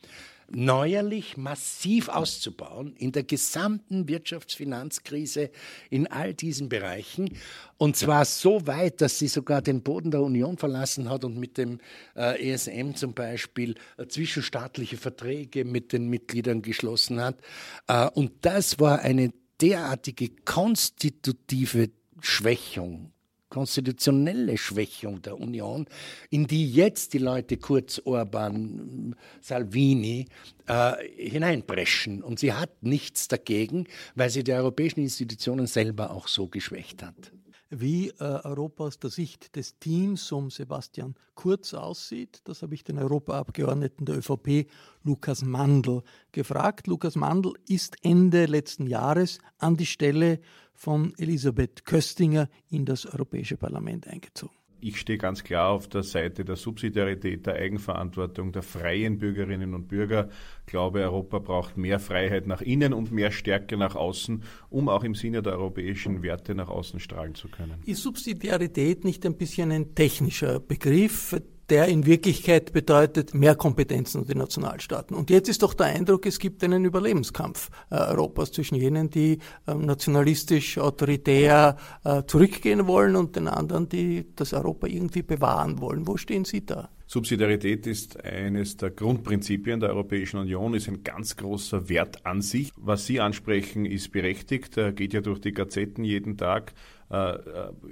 [0.51, 5.51] neuerlich massiv auszubauen in der gesamten Wirtschaftsfinanzkrise
[5.89, 7.37] in all diesen Bereichen.
[7.77, 11.57] Und zwar so weit, dass sie sogar den Boden der Union verlassen hat und mit
[11.57, 11.79] dem
[12.15, 17.39] äh, ESM zum Beispiel äh, zwischenstaatliche Verträge mit den Mitgliedern geschlossen hat.
[17.87, 21.89] Äh, und das war eine derartige konstitutive
[22.21, 23.11] Schwächung
[23.57, 25.87] konstitutionelle Schwächung der Union,
[26.29, 30.27] in die jetzt die Leute Kurz, Orban, Salvini
[30.67, 32.21] äh, hineinpreschen.
[32.21, 37.31] Und sie hat nichts dagegen, weil sie die europäischen Institutionen selber auch so geschwächt hat.
[37.69, 42.41] Wie äh, Europa aus der Sicht des Teams um Sebastian Kurz aussieht.
[42.45, 44.69] Das habe ich den Europaabgeordneten der ÖVP,
[45.03, 46.01] Lukas Mandl,
[46.31, 46.87] gefragt.
[46.87, 50.39] Lukas Mandl ist Ende letzten Jahres an die Stelle
[50.73, 54.56] von Elisabeth Köstinger in das Europäische Parlament eingezogen.
[54.79, 59.87] Ich stehe ganz klar auf der Seite der Subsidiarität, der Eigenverantwortung der freien Bürgerinnen und
[59.87, 60.29] Bürger.
[60.61, 65.03] Ich glaube, Europa braucht mehr Freiheit nach innen und mehr Stärke nach außen, um auch
[65.03, 67.81] im Sinne der europäischen Werte nach außen strahlen zu können.
[67.85, 71.35] Ist Subsidiarität nicht ein bisschen ein technischer Begriff?
[71.69, 75.15] Der in Wirklichkeit bedeutet mehr Kompetenzen und die Nationalstaaten.
[75.15, 79.39] Und jetzt ist doch der Eindruck, es gibt einen Überlebenskampf äh, Europas zwischen jenen, die
[79.67, 86.07] äh, nationalistisch, autoritär äh, zurückgehen wollen und den anderen, die das Europa irgendwie bewahren wollen.
[86.07, 86.89] Wo stehen Sie da?
[87.09, 92.69] Subsidiarität ist eines der Grundprinzipien der Europäischen Union, ist ein ganz großer Wert an sich.
[92.75, 96.73] Was Sie ansprechen, ist berechtigt, geht ja durch die Gazetten jeden Tag,
[97.09, 97.37] äh,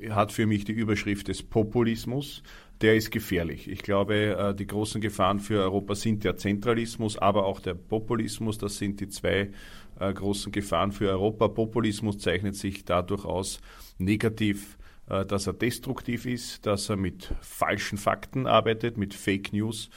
[0.10, 2.44] hat für mich die Überschrift des Populismus
[2.82, 3.70] der ist gefährlich.
[3.70, 8.58] Ich glaube, äh, die großen Gefahren für Europa sind der Zentralismus, aber auch der Populismus.
[8.58, 9.52] Das sind die zwei
[10.00, 11.48] äh, großen Gefahren für Europa.
[11.48, 13.62] Populismus zeichnet sich dadurch aus
[13.98, 14.78] negativ,
[15.10, 19.90] äh, dass er destruktiv ist, dass er mit falschen Fakten arbeitet, mit Fake News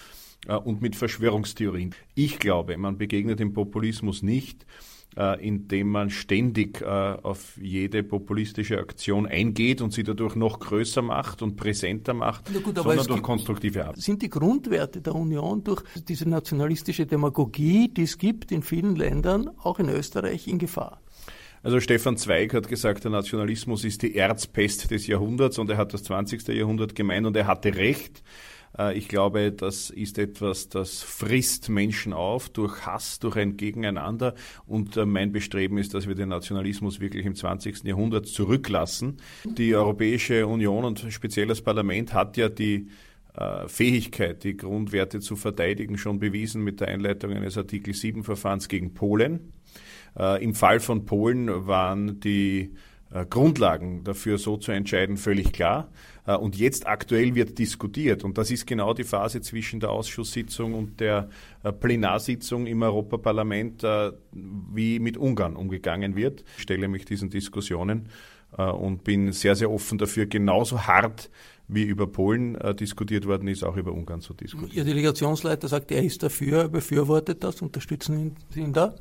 [0.65, 1.97] und mit Verschwörungstheorien.
[2.15, 4.65] Ich glaube, man begegnet dem Populismus nicht
[5.41, 11.43] indem man ständig äh, auf jede populistische Aktion eingeht und sie dadurch noch größer macht
[11.43, 13.99] und präsenter macht, gut, sondern durch konstruktive Arbeit.
[14.01, 19.51] Sind die Grundwerte der Union durch diese nationalistische Demagogie, die es gibt in vielen Ländern,
[19.63, 21.01] auch in Österreich, in Gefahr?
[21.63, 25.93] Also Stefan Zweig hat gesagt, der Nationalismus ist die Erzpest des Jahrhunderts und er hat
[25.93, 26.47] das 20.
[26.49, 28.23] Jahrhundert gemeint und er hatte recht.
[28.77, 34.35] Äh, ich glaube, das ist etwas, das frisst Menschen auf durch Hass, durch ein Gegeneinander.
[34.67, 37.85] Und äh, mein Bestreben ist, dass wir den Nationalismus wirklich im 20.
[37.85, 39.19] Jahrhundert zurücklassen.
[39.45, 42.89] Die Europäische Union und speziell das Parlament hat ja die
[43.35, 48.69] äh, Fähigkeit, die Grundwerte zu verteidigen, schon bewiesen mit der Einleitung eines Artikel 7 Verfahrens
[48.69, 49.53] gegen Polen.
[50.41, 52.75] Im Fall von Polen waren die
[53.31, 55.91] Grundlagen dafür so zu entscheiden völlig klar.
[56.27, 58.23] Äh, und jetzt aktuell wird diskutiert.
[58.23, 61.31] Und das ist genau die Phase zwischen der Ausschusssitzung und der
[61.65, 66.45] äh, Plenarsitzung im Europaparlament, äh, wie mit Ungarn umgegangen wird.
[66.57, 68.09] Ich stelle mich diesen Diskussionen
[68.57, 71.29] und bin sehr, sehr offen dafür, genauso hart
[71.69, 74.75] wie über Polen äh, diskutiert worden ist, auch über Ungarn zu diskutieren.
[74.75, 78.95] Ihr Delegationsleiter sagt, er ist dafür, befürwortet das, unterstützen Sie ihn da?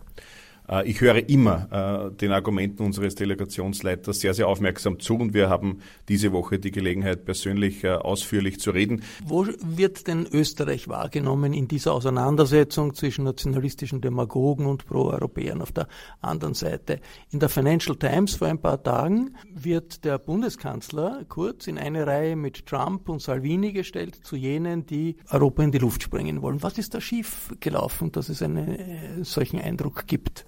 [0.70, 5.50] Äh, ich höre immer äh, den Argumenten unseres Delegationsleiters sehr, sehr aufmerksam zu und wir
[5.50, 9.04] haben diese Woche die Gelegenheit, persönlich äh, ausführlich zu reden.
[9.26, 15.88] Wo wird denn Österreich wahrgenommen in dieser Auseinandersetzung zwischen nationalistischen Demagogen und Pro-Europäern auf der
[16.22, 17.00] anderen Seite?
[17.32, 22.36] In der Financial Times vor ein paar Tagen wird der Bundeskanzler Kurz in eine Reihe
[22.36, 26.64] mit Trump und Salvini gestellt zu jenen, die Europa in die Luft sprengen wollen.
[26.64, 30.46] Was ist da schief gelaufen, dass es einen solchen Eindruck gibt?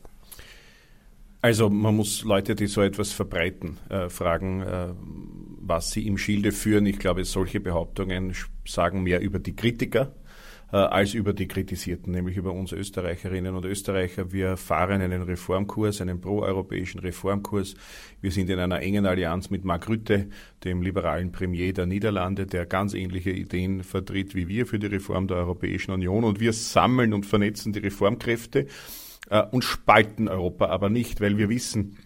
[1.41, 4.87] Also man muss Leute, die so etwas verbreiten, äh, fragen, äh,
[5.61, 6.85] was sie im Schilde führen.
[6.85, 8.33] Ich glaube, solche Behauptungen
[8.65, 10.13] sagen mehr über die Kritiker
[10.73, 14.33] äh, als über die Kritisierten, nämlich über uns Österreicherinnen und Österreicher.
[14.33, 17.75] Wir fahren einen Reformkurs, einen proeuropäischen Reformkurs.
[18.19, 20.27] Wir sind in einer engen Allianz mit Mark Rütte,
[20.65, 25.27] dem liberalen Premier der Niederlande, der ganz ähnliche Ideen vertritt wie wir für die Reform
[25.27, 26.25] der Europäischen Union.
[26.25, 28.67] Und wir sammeln und vernetzen die Reformkräfte
[29.29, 31.97] äh, und spalten Europa aber nicht, weil wir wissen,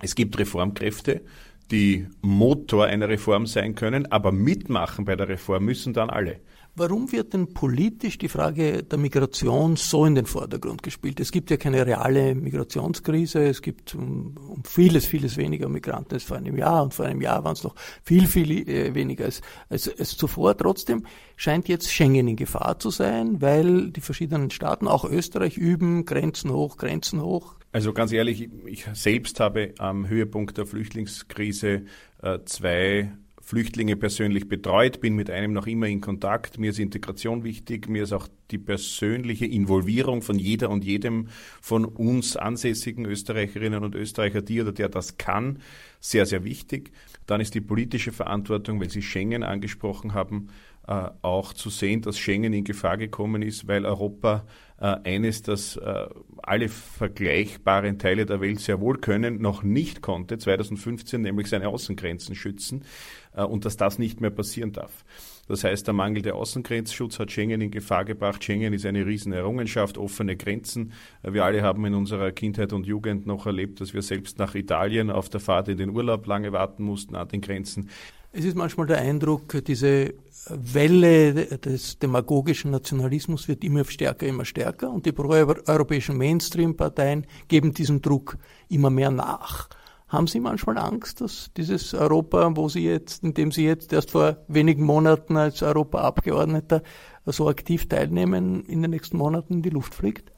[0.00, 1.22] es gibt Reformkräfte,
[1.70, 6.40] die Motor einer Reform sein können, aber mitmachen bei der Reform müssen dann alle.
[6.76, 11.20] Warum wird denn politisch die Frage der Migration so in den Vordergrund gespielt?
[11.20, 16.24] Es gibt ja keine reale Migrationskrise, es gibt um, um vieles, vieles weniger Migranten als
[16.24, 19.40] vor einem Jahr und vor einem Jahr waren es noch viel, viel äh, weniger als,
[19.68, 20.56] als, als zuvor.
[20.56, 21.06] Trotzdem
[21.36, 26.50] scheint jetzt Schengen in Gefahr zu sein, weil die verschiedenen Staaten, auch Österreich, üben Grenzen
[26.50, 27.54] hoch, Grenzen hoch.
[27.70, 31.84] Also ganz ehrlich, ich selbst habe am Höhepunkt der Flüchtlingskrise
[32.20, 33.12] äh, zwei
[33.44, 36.58] Flüchtlinge persönlich betreut, bin mit einem noch immer in Kontakt.
[36.58, 41.28] Mir ist Integration wichtig, mir ist auch die persönliche Involvierung von jeder und jedem
[41.60, 45.58] von uns ansässigen Österreicherinnen und Österreicher, die oder der das kann,
[46.00, 46.92] sehr, sehr wichtig.
[47.26, 50.48] Dann ist die politische Verantwortung, weil Sie Schengen angesprochen haben,
[50.86, 54.44] äh, auch zu sehen, dass Schengen in Gefahr gekommen ist, weil Europa
[54.78, 56.06] äh, eines, das äh,
[56.42, 62.34] alle vergleichbaren Teile der Welt sehr wohl können, noch nicht konnte, 2015, nämlich seine Außengrenzen
[62.34, 62.84] schützen
[63.34, 65.04] und dass das nicht mehr passieren darf.
[65.46, 68.42] Das heißt, der mangelnde Außengrenzschutz hat Schengen in Gefahr gebracht.
[68.42, 70.92] Schengen ist eine Riesenerrungenschaft, offene Grenzen.
[71.22, 75.10] Wir alle haben in unserer Kindheit und Jugend noch erlebt, dass wir selbst nach Italien
[75.10, 77.90] auf der Fahrt in den Urlaub lange warten mussten an den Grenzen.
[78.32, 80.14] Es ist manchmal der Eindruck, diese
[80.48, 88.02] Welle des demagogischen Nationalismus wird immer stärker, immer stärker und die proeuropäischen Mainstream-Parteien geben diesem
[88.02, 88.36] Druck
[88.68, 89.68] immer mehr nach.
[90.14, 94.12] Haben Sie manchmal Angst, dass dieses Europa, wo Sie jetzt, in dem Sie jetzt erst
[94.12, 96.84] vor wenigen Monaten als Europaabgeordneter
[97.26, 100.30] so aktiv teilnehmen, in den nächsten Monaten in die Luft fliegt?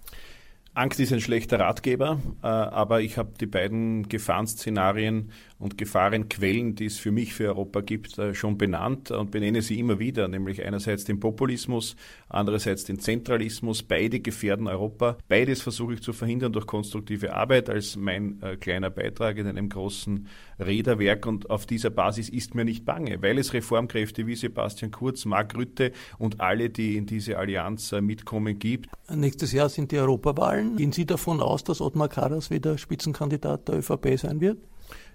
[0.76, 6.84] Angst ist ein schlechter Ratgeber, äh, aber ich habe die beiden Gefahrenszenarien und Gefahrenquellen, die
[6.84, 10.62] es für mich für Europa gibt, äh, schon benannt und benenne sie immer wieder, nämlich
[10.62, 11.96] einerseits den Populismus,
[12.28, 13.82] andererseits den Zentralismus.
[13.84, 15.16] Beide gefährden Europa.
[15.28, 19.70] Beides versuche ich zu verhindern durch konstruktive Arbeit als mein äh, kleiner Beitrag in einem
[19.70, 20.26] großen
[20.60, 25.24] Räderwerk und auf dieser Basis ist mir nicht bange, weil es Reformkräfte wie Sebastian Kurz,
[25.24, 28.90] Mark Rütte und alle, die in diese Allianz mitkommen gibt.
[29.10, 30.65] Nächstes Jahr sind die Europawahlen.
[30.74, 34.58] Gehen Sie davon aus, dass Ottmar Karas wieder Spitzenkandidat der ÖVP sein wird?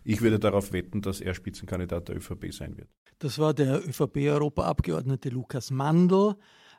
[0.03, 2.89] Ich würde darauf wetten, dass er Spitzenkandidat der ÖVP sein wird.
[3.19, 6.35] Das war der ÖVP-Europaabgeordnete Lukas Mandl,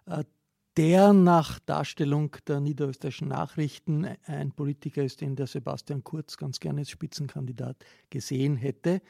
[0.06, 0.24] äh,
[0.76, 6.80] der nach Darstellung der niederösterreichischen Nachrichten ein Politiker ist, den der Sebastian Kurz ganz gerne
[6.80, 7.76] als Spitzenkandidat
[8.08, 9.02] gesehen hätte.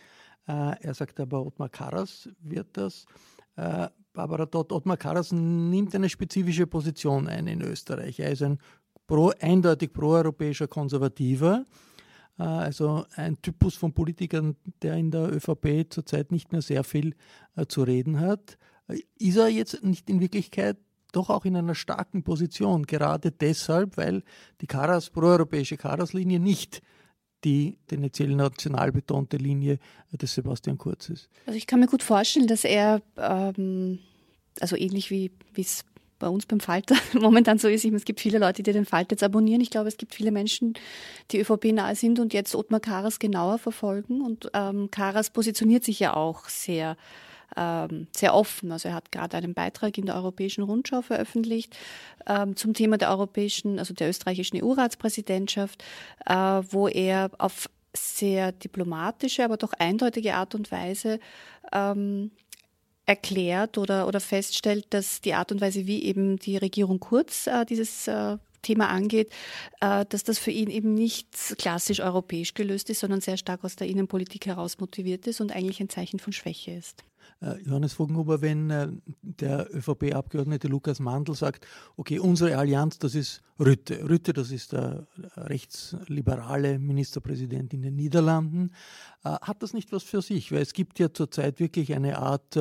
[0.49, 3.07] Äh, er sagt aber, Ottmar Karas wird das.
[3.57, 8.21] Äh, Barbara Dott, Ottmar Karas nimmt eine spezifische Position ein in Österreich.
[8.21, 8.59] Er ist ein
[9.13, 11.67] pro, eindeutig proeuropäischer Konservativer
[12.39, 17.15] äh, also ein Typus von Politikern, der in der ÖVP zurzeit nicht mehr sehr viel
[17.55, 18.57] äh, zu reden hat.
[18.89, 20.79] Äh, ist er jetzt nicht in Wirklichkeit
[21.13, 24.23] doch auch in einer starken Position, gerade deshalb, weil
[24.63, 26.81] die Karas, proeuropäische Karas-Linie nicht
[27.45, 29.79] die tendenziell national betonte Linie
[30.11, 31.29] des Sebastian Kurz ist.
[31.45, 33.99] Also ich kann mir gut vorstellen, dass er, ähm,
[34.59, 35.85] also ähnlich wie es
[36.23, 37.85] bei uns beim Falter momentan so ist.
[37.85, 39.61] Es gibt viele Leute, die den Falter jetzt abonnieren.
[39.61, 40.75] Ich glaube, es gibt viele Menschen,
[41.33, 44.23] die ÖVP nahe sind und jetzt Ottmar Karas genauer verfolgen.
[44.23, 46.97] Und ähm, Karas positioniert sich ja auch sehr
[47.57, 48.73] ähm, sehr offen.
[48.73, 51.77] Also er hat gerade einen Beitrag in der Europäischen Rundschau veröffentlicht
[52.27, 55.85] ähm, zum Thema der europäischen, also der österreichischen EU-Ratspräsidentschaft,
[56.25, 61.21] äh, wo er auf sehr diplomatische, aber doch eindeutige Art und Weise
[61.73, 62.31] ähm,
[63.07, 67.65] erklärt oder, oder feststellt, dass die Art und Weise, wie eben die Regierung Kurz äh,
[67.65, 69.31] dieses äh, Thema angeht,
[69.81, 73.77] äh, dass das für ihn eben nicht klassisch europäisch gelöst ist, sondern sehr stark aus
[73.77, 77.05] der Innenpolitik heraus motiviert ist und eigentlich ein Zeichen von Schwäche ist.
[77.43, 78.89] Äh, Johannes Vogenhuber, wenn äh,
[79.23, 84.09] der ÖVP-Abgeordnete Lukas Mandl sagt, okay, unsere Allianz, das ist Rütte.
[84.09, 88.71] Rütte, das ist der rechtsliberale Ministerpräsident in den Niederlanden.
[89.25, 90.53] Äh, hat das nicht was für sich?
[90.53, 92.59] Weil es gibt ja zurzeit wirklich eine Art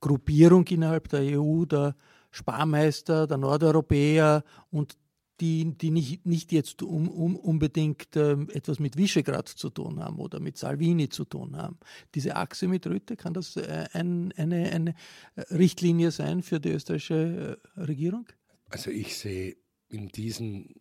[0.00, 1.96] Gruppierung innerhalb der EU, der
[2.30, 4.96] Sparmeister, der Nordeuropäer und
[5.40, 10.18] die, die nicht, nicht jetzt um, um, unbedingt ähm, etwas mit Visegrad zu tun haben
[10.18, 11.78] oder mit Salvini zu tun haben.
[12.14, 14.94] Diese Achse mit Rütte, kann das äh, ein, eine, eine
[15.50, 18.26] Richtlinie sein für die österreichische äh, Regierung?
[18.68, 19.56] Also ich sehe
[19.88, 20.74] in diesen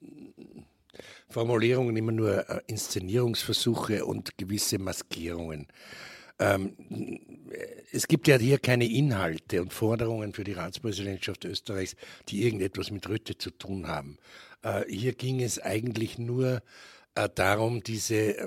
[1.30, 5.68] Formulierungen immer nur äh, Inszenierungsversuche und gewisse Maskierungen.
[6.40, 6.74] Ähm,
[7.92, 11.96] es gibt ja hier keine Inhalte und Forderungen für die Ratspräsidentschaft Österreichs,
[12.30, 14.18] die irgendetwas mit Rütte zu tun haben.
[14.62, 16.62] Äh, hier ging es eigentlich nur
[17.16, 18.46] äh, darum, diese äh,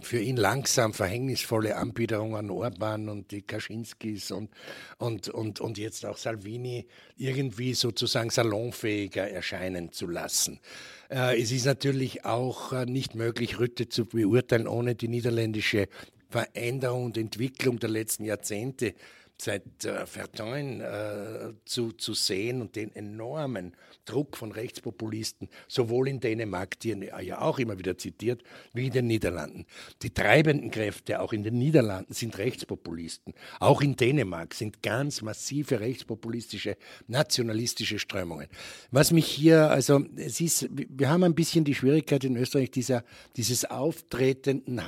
[0.00, 4.50] für ihn langsam verhängnisvolle Anbiederung an Orban und die Kaczynskis und,
[4.98, 10.60] und, und, und jetzt auch Salvini irgendwie sozusagen salonfähiger erscheinen zu lassen.
[11.08, 15.88] Es ist natürlich auch nicht möglich, Rütte zu beurteilen, ohne die niederländische
[16.30, 18.94] Veränderung und Entwicklung der letzten Jahrzehnte
[19.42, 23.74] seit äh, Verdun äh, zu, zu sehen und den enormen
[24.04, 28.92] Druck von Rechtspopulisten, sowohl in Dänemark, die er ja auch immer wieder zitiert, wie in
[28.92, 29.66] den Niederlanden.
[30.02, 33.34] Die treibenden Kräfte auch in den Niederlanden sind Rechtspopulisten.
[33.58, 36.76] Auch in Dänemark sind ganz massive rechtspopulistische,
[37.08, 38.48] nationalistische Strömungen.
[38.90, 43.04] Was mich hier, also es ist, wir haben ein bisschen die Schwierigkeit in Österreich dieser,
[43.36, 44.80] dieses auftretenden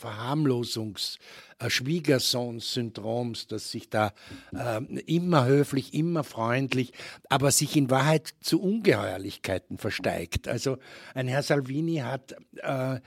[0.00, 1.18] Verharmlosungs-
[1.68, 4.12] Schwiegersohn-Syndroms, das sich da
[4.52, 6.92] äh, immer höflich, immer freundlich,
[7.28, 10.48] aber sich in Wahrheit zu Ungeheuerlichkeiten versteigt.
[10.48, 10.78] Also
[11.14, 13.00] ein Herr Salvini hat, äh,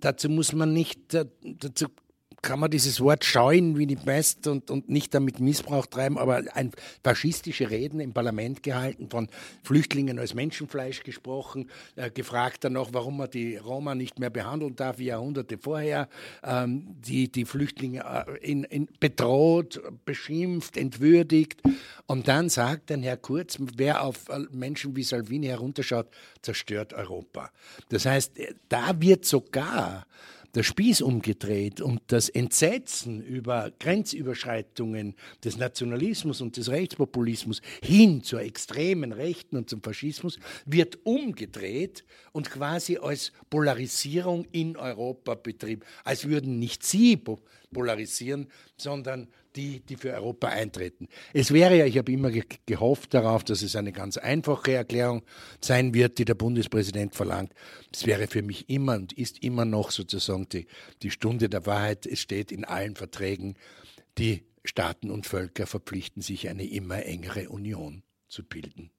[0.00, 1.86] dazu muss man nicht, äh, dazu
[2.42, 6.42] kann man dieses Wort scheuen wie die Pest und, und nicht damit Missbrauch treiben, aber
[6.54, 6.72] ein
[7.04, 9.28] faschistische Reden im Parlament gehalten, von
[9.62, 14.74] Flüchtlingen als Menschenfleisch gesprochen, äh, gefragt dann noch, warum man die Roma nicht mehr behandeln
[14.74, 16.08] darf wie Jahrhunderte vorher,
[16.42, 21.62] ähm, die, die Flüchtlinge äh, in, in bedroht, beschimpft, entwürdigt.
[22.06, 26.08] Und dann sagt dann Herr Kurz, wer auf äh, Menschen wie Salvini herunterschaut,
[26.42, 27.50] zerstört Europa.
[27.88, 30.06] Das heißt, äh, da wird sogar
[30.54, 38.42] der Spieß umgedreht und das Entsetzen über Grenzüberschreitungen des Nationalismus und des Rechtspopulismus hin zur
[38.42, 45.82] extremen Rechten und zum Faschismus wird umgedreht und quasi als Polarisierung in Europa betrieben.
[46.04, 47.18] Als würden nicht sie
[47.72, 51.08] polarisieren, sondern die, die für Europa eintreten.
[51.32, 52.30] Es wäre ja, ich habe immer
[52.66, 55.22] gehofft darauf, dass es eine ganz einfache Erklärung
[55.60, 57.52] sein wird, die der Bundespräsident verlangt.
[57.92, 60.66] Es wäre für mich immer und ist immer noch sozusagen die,
[61.02, 62.06] die Stunde der Wahrheit.
[62.06, 63.56] Es steht in allen Verträgen,
[64.18, 68.90] die Staaten und Völker verpflichten sich, eine immer engere Union zu bilden.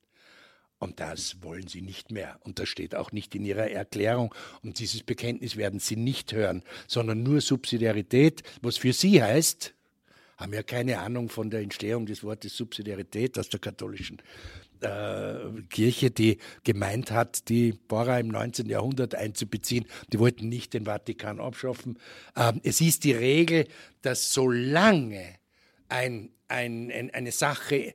[0.84, 2.40] Und das wollen sie nicht mehr.
[2.44, 4.36] Und das steht auch nicht in ihrer Erklärung.
[4.64, 9.74] Und dieses Bekenntnis werden sie nicht hören, sondern nur Subsidiarität, was für sie heißt,
[10.38, 14.22] haben ja keine Ahnung von der Entstehung des Wortes Subsidiarität aus der katholischen
[14.82, 18.68] äh, Kirche, die gemeint hat, die Pfarrer im 19.
[18.68, 19.86] Jahrhundert einzubeziehen.
[20.12, 21.98] Die wollten nicht den Vatikan abschaffen.
[22.36, 23.68] Ähm, es ist die Regel,
[24.02, 25.36] dass solange
[25.90, 27.94] ein, ein, ein, eine Sache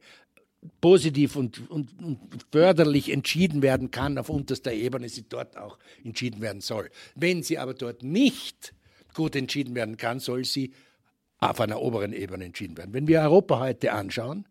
[0.81, 2.19] positiv und, und, und,
[2.51, 6.91] förderlich entschieden werden kann auf unterster Ebene, sie dort auch entschieden werden soll.
[7.15, 8.75] Wenn sie aber dort nicht
[9.15, 10.73] gut entschieden werden kann, soll sie
[11.39, 12.93] auf einer oberen Ebene entschieden werden.
[12.93, 14.45] Wenn wir Europa heute anschauen,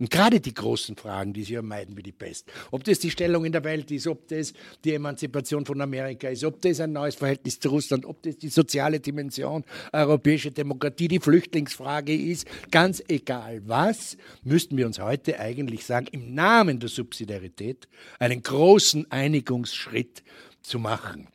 [0.00, 3.44] und gerade die großen Fragen, die sie vermeiden wie die Pest, ob das die Stellung
[3.44, 7.16] in der Welt ist, ob das die Emanzipation von Amerika ist, ob das ein neues
[7.16, 9.62] Verhältnis zu Russland, ob das die soziale Dimension
[9.92, 16.34] europäische Demokratie, die Flüchtlingsfrage ist, ganz egal was, müssten wir uns heute eigentlich sagen, im
[16.34, 17.86] Namen der Subsidiarität
[18.18, 20.22] einen großen Einigungsschritt
[20.62, 21.28] zu machen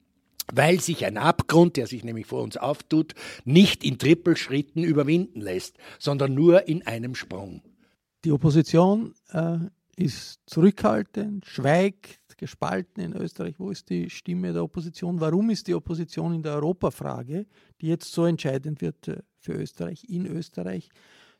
[0.53, 5.77] weil sich ein Abgrund, der sich nämlich vor uns auftut, nicht in Trippelschritten überwinden lässt,
[5.99, 7.61] sondern nur in einem Sprung.
[8.23, 9.57] Die Opposition äh,
[9.95, 13.55] ist zurückhaltend, schweigt, gespalten in Österreich.
[13.59, 15.19] Wo ist die Stimme der Opposition?
[15.21, 17.45] Warum ist die Opposition in der Europafrage,
[17.81, 20.89] die jetzt so entscheidend wird äh, für Österreich, in Österreich,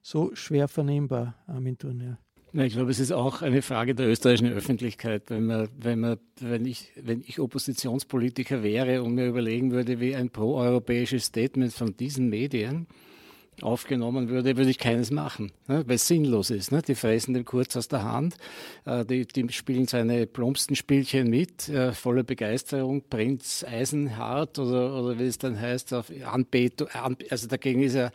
[0.02, 2.20] so schwer vernehmbar, Armin Turner?
[2.64, 5.24] Ich glaube, es ist auch eine Frage der österreichischen Öffentlichkeit.
[5.28, 10.16] Wenn, man, wenn, man, wenn, ich, wenn ich Oppositionspolitiker wäre und mir überlegen würde, wie
[10.16, 12.88] ein proeuropäisches Statement von diesen Medien
[13.62, 16.72] aufgenommen würde, würde ich keines machen, ne, weil es sinnlos ist.
[16.72, 16.82] Ne?
[16.82, 18.36] Die fressen dem kurz aus der Hand,
[18.86, 25.20] äh, die, die, spielen seine plumpsten Spielchen mit, äh, voller Begeisterung, Prinz Eisenhart oder, oder
[25.20, 26.88] wie es dann heißt, auf Anbetung,
[27.30, 28.12] also dagegen ist ja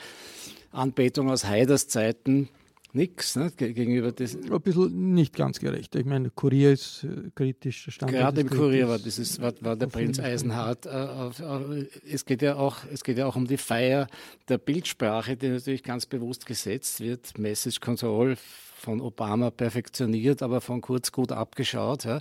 [0.72, 2.48] Anbetung aus Haiders Zeiten
[2.92, 4.36] nichts ne, gegenüber das.
[4.36, 5.94] Ein bisschen nicht ganz gerecht.
[5.94, 7.88] Ich meine, Kurier ist äh, kritisch.
[7.98, 10.86] Gerade im Kurier war, dieses, war, war der Prinz Eisenhardt.
[10.86, 14.06] Äh, äh, es, geht ja auch, es geht ja auch um die Feier
[14.48, 17.38] der Bildsprache, die natürlich ganz bewusst gesetzt wird.
[17.38, 22.04] Message Control von Obama perfektioniert, aber von Kurz gut abgeschaut.
[22.04, 22.20] Ja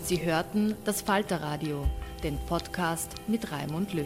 [0.03, 1.85] Sie hörten das Falterradio,
[2.23, 4.05] den Podcast mit Raimund Löw.